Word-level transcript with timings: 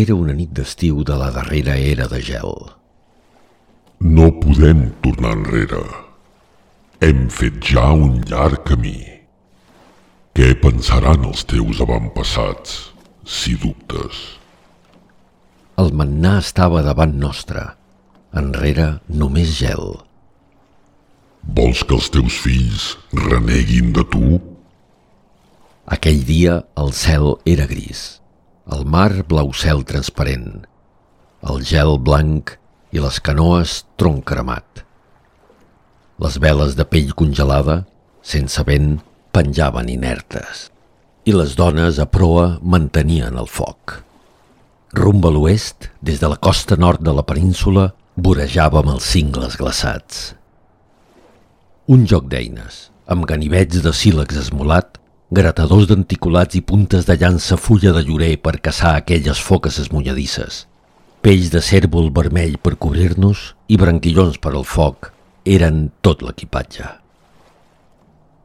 Era 0.00 0.14
una 0.14 0.32
nit 0.32 0.52
d'estiu 0.56 1.02
de 1.04 1.16
la 1.20 1.28
darrera 1.34 1.74
era 1.92 2.06
de 2.08 2.20
gel. 2.24 2.52
No 4.16 4.28
podem 4.42 4.84
tornar 5.04 5.32
enrere. 5.36 5.80
Hem 7.04 7.26
fet 7.38 7.58
ja 7.72 7.88
un 8.04 8.20
llarg 8.30 8.62
camí. 8.68 9.00
Què 10.36 10.52
pensaran 10.62 11.26
els 11.30 11.42
teus 11.50 11.82
avantpassats, 11.84 12.76
si 13.26 13.56
dubtes? 13.64 14.20
El 15.82 15.92
mannà 16.00 16.36
estava 16.44 16.84
davant 16.86 17.18
nostre. 17.24 17.66
Enrere 18.44 18.88
només 19.24 19.52
gel. 19.58 19.98
Vols 21.58 21.82
que 21.82 21.98
els 21.98 22.08
teus 22.14 22.38
fills 22.46 22.86
reneguin 23.26 23.92
de 23.98 24.06
tu? 24.14 24.40
Aquell 25.98 26.24
dia 26.32 26.60
el 26.78 26.94
cel 26.94 27.34
era 27.56 27.66
gris 27.66 28.19
el 28.70 28.84
mar 28.86 29.22
blau 29.28 29.52
cel 29.56 29.84
transparent, 29.86 30.64
el 31.50 31.62
gel 31.66 31.96
blanc 31.98 32.56
i 32.94 33.02
les 33.02 33.20
canoes 33.22 33.80
tronc 34.00 34.24
cremat. 34.30 34.84
Les 36.20 36.36
veles 36.42 36.76
de 36.78 36.84
pell 36.84 37.14
congelada, 37.16 37.84
sense 38.22 38.62
vent, 38.68 38.98
penjaven 39.32 39.88
inertes 39.88 40.68
i 41.28 41.34
les 41.36 41.52
dones 41.54 41.98
a 42.00 42.06
proa 42.08 42.58
mantenien 42.62 43.36
el 43.38 43.46
foc. 43.46 44.00
Rumb 44.96 45.26
a 45.28 45.30
l'oest, 45.30 45.90
des 46.02 46.18
de 46.18 46.30
la 46.32 46.38
costa 46.40 46.78
nord 46.80 47.04
de 47.06 47.12
la 47.14 47.22
península, 47.22 47.90
vorejàvem 48.16 48.88
els 48.90 49.06
cingles 49.12 49.54
glaçats. 49.60 50.32
Un 51.86 52.06
joc 52.10 52.26
d'eines, 52.32 52.88
amb 53.06 53.28
ganivets 53.28 53.82
de 53.84 53.92
sílex 53.94 54.40
esmolat, 54.40 54.89
gratadors 55.30 55.86
d'anticulats 55.86 56.58
i 56.58 56.60
puntes 56.66 57.06
de 57.06 57.14
llança 57.14 57.54
fulla 57.54 57.92
de 57.94 58.02
llorer 58.02 58.34
per 58.42 58.58
caçar 58.58 58.96
aquelles 58.98 59.38
foques 59.38 59.78
esmunyadisses. 59.78 60.64
Pells 61.22 61.52
de 61.52 61.60
cèrvol 61.62 62.10
vermell 62.10 62.56
per 62.58 62.74
cobrir-nos 62.82 63.52
i 63.70 63.78
branquillons 63.78 64.40
per 64.42 64.56
al 64.56 64.66
foc 64.66 65.12
eren 65.46 65.92
tot 66.02 66.24
l'equipatge. 66.26 66.88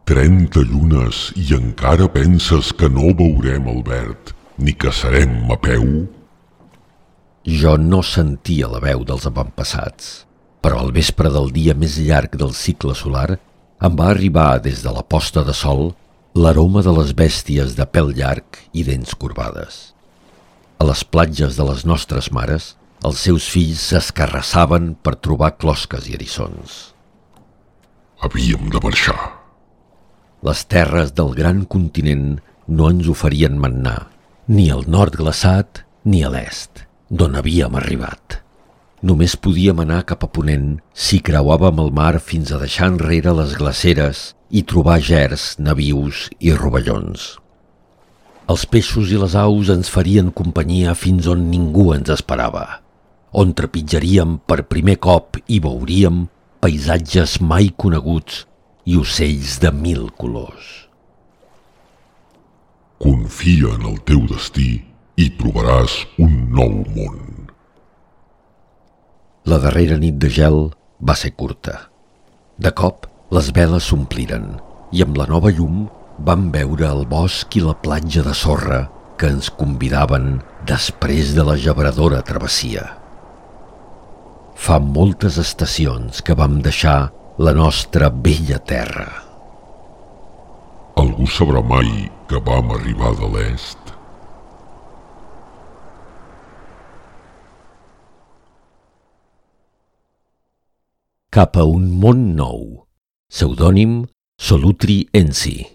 Trenta 0.06 0.62
llunes 0.62 1.32
i 1.42 1.48
encara 1.58 2.06
penses 2.14 2.70
que 2.78 2.92
no 2.94 3.10
veurem 3.18 3.66
el 3.72 3.82
verd 3.82 4.36
ni 4.62 4.78
que 4.78 4.94
serem 4.94 5.50
a 5.50 5.58
peu? 5.58 6.06
Jo 7.46 7.76
no 7.82 8.04
sentia 8.06 8.70
la 8.70 8.84
veu 8.84 9.02
dels 9.02 9.26
avantpassats, 9.26 10.14
però 10.62 10.84
al 10.84 10.94
vespre 10.94 11.34
del 11.34 11.50
dia 11.50 11.74
més 11.74 11.98
llarg 11.98 12.38
del 12.38 12.54
cicle 12.54 12.94
solar 12.94 13.40
em 13.82 13.98
va 13.98 14.12
arribar 14.14 14.62
des 14.62 14.86
de 14.86 14.94
la 14.94 15.02
posta 15.02 15.42
de 15.42 15.54
sol 15.54 15.96
l'aroma 16.36 16.82
de 16.84 16.92
les 16.92 17.14
bèsties 17.16 17.78
de 17.78 17.86
pèl 17.88 18.10
llarg 18.18 18.58
i 18.76 18.84
dents 18.84 19.14
corbades. 19.16 19.76
A 20.84 20.88
les 20.90 21.04
platges 21.08 21.56
de 21.56 21.64
les 21.64 21.86
nostres 21.88 22.28
mares, 22.36 22.74
els 23.08 23.22
seus 23.24 23.48
fills 23.48 23.80
s'escarrassaven 23.80 24.98
per 25.00 25.16
trobar 25.16 25.54
closques 25.56 26.10
i 26.12 26.18
eriçons. 26.20 26.76
Havíem 28.20 28.68
de 28.68 28.84
marxar. 28.84 29.16
Les 30.44 30.66
terres 30.68 31.16
del 31.16 31.32
gran 31.40 31.64
continent 31.64 32.42
no 32.68 32.92
ens 32.92 33.08
oferien 33.08 33.56
mannà, 33.56 33.96
ni 34.52 34.68
al 34.76 34.84
nord 34.92 35.16
glaçat 35.16 35.86
ni 36.04 36.26
a 36.28 36.36
l'est, 36.36 36.84
d'on 37.08 37.40
havíem 37.40 37.80
arribat. 37.80 38.42
Només 39.00 39.40
podíem 39.40 39.80
anar 39.80 40.04
cap 40.10 40.28
a 40.28 40.28
Ponent 40.28 40.82
si 40.92 41.24
creuàvem 41.24 41.80
el 41.80 41.96
mar 41.96 42.18
fins 42.20 42.52
a 42.52 42.60
deixar 42.60 42.92
enrere 42.92 43.32
les 43.40 43.56
glaceres 43.56 44.34
i 44.50 44.62
trobar 44.64 45.00
gers, 45.02 45.56
navius 45.60 46.30
i 46.40 46.54
rovellons. 46.54 47.36
Els 48.52 48.66
peixos 48.70 49.10
i 49.10 49.18
les 49.18 49.34
aus 49.40 49.72
ens 49.74 49.90
farien 49.90 50.30
companyia 50.30 50.94
fins 50.94 51.26
on 51.32 51.48
ningú 51.50 51.90
ens 51.96 52.12
esperava, 52.14 52.66
on 53.34 53.56
trepitjaríem 53.58 54.38
per 54.46 54.68
primer 54.70 55.00
cop 55.02 55.40
i 55.50 55.58
veuríem 55.64 56.28
paisatges 56.62 57.40
mai 57.42 57.72
coneguts 57.74 58.44
i 58.86 58.98
ocells 59.02 59.58
de 59.64 59.72
mil 59.74 60.12
colors. 60.22 60.86
Confia 63.02 63.74
en 63.76 63.90
el 63.90 63.98
teu 64.08 64.22
destí 64.30 64.70
i 65.18 65.26
trobaràs 65.40 65.98
un 66.22 66.38
nou 66.54 66.84
món. 66.96 67.50
La 69.46 69.60
darrera 69.62 69.98
nit 70.02 70.16
de 70.22 70.30
gel 70.30 70.58
va 71.02 71.18
ser 71.18 71.34
curta. 71.38 71.76
De 72.58 72.72
cop, 72.72 73.06
les 73.34 73.50
veles 73.58 73.88
s'ompliren 73.90 74.52
i 74.94 75.02
amb 75.06 75.18
la 75.18 75.26
nova 75.30 75.50
llum 75.50 75.86
vam 76.28 76.50
veure 76.54 76.88
el 76.88 77.06
bosc 77.10 77.56
i 77.58 77.64
la 77.64 77.74
platja 77.74 78.24
de 78.26 78.36
sorra 78.38 78.86
que 79.18 79.32
ens 79.32 79.50
convidaven 79.50 80.40
després 80.70 81.34
de 81.36 81.44
la 81.48 81.56
gebradora 81.58 82.22
travessia. 82.28 82.86
Fa 84.56 84.80
moltes 84.80 85.40
estacions 85.42 86.22
que 86.22 86.36
vam 86.38 86.62
deixar 86.64 87.12
la 87.38 87.52
nostra 87.56 88.10
vella 88.10 88.60
terra. 88.60 89.10
Algú 90.96 91.28
sabrà 91.28 91.60
mai 91.60 92.08
que 92.30 92.40
vam 92.40 92.72
arribar 92.78 93.12
de 93.20 93.28
l'est? 93.34 93.92
Cap 101.36 101.58
a 101.60 101.66
un 101.68 101.90
món 102.00 102.30
nou. 102.38 102.85
Pseudònim 103.36 104.06
Solutri 104.40 105.10
Ensi. 105.12 105.75